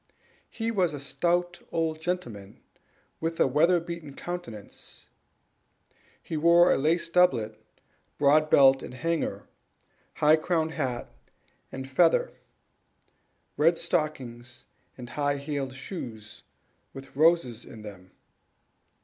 [0.49, 2.59] He was a stout old gentleman,
[3.19, 5.05] with a weather beaten countenance;
[6.23, 7.61] he wore a laced doublet,
[8.17, 9.47] broad belt and hanger,
[10.15, 11.07] high crowned hat
[11.71, 12.33] and feather,
[13.57, 14.65] red stockings,
[14.97, 16.45] and high heeled shoes,
[16.95, 18.09] with roses in them.